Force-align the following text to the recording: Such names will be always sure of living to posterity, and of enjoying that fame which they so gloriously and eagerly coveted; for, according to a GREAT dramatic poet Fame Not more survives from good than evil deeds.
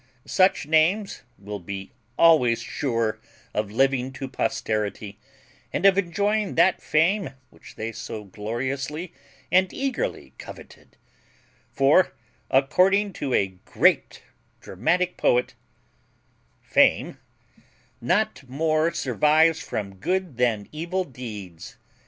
Such 0.25 0.65
names 0.65 1.21
will 1.37 1.59
be 1.59 1.91
always 2.17 2.59
sure 2.63 3.19
of 3.53 3.69
living 3.69 4.11
to 4.13 4.27
posterity, 4.27 5.19
and 5.71 5.85
of 5.85 5.95
enjoying 5.95 6.55
that 6.55 6.81
fame 6.81 7.35
which 7.51 7.75
they 7.75 7.91
so 7.91 8.23
gloriously 8.23 9.13
and 9.51 9.71
eagerly 9.71 10.33
coveted; 10.39 10.97
for, 11.71 12.15
according 12.49 13.13
to 13.13 13.35
a 13.35 13.49
GREAT 13.63 14.23
dramatic 14.59 15.17
poet 15.17 15.53
Fame 16.63 17.19
Not 18.01 18.49
more 18.49 18.91
survives 18.91 19.61
from 19.61 19.97
good 19.97 20.37
than 20.37 20.67
evil 20.71 21.03
deeds. 21.03 21.77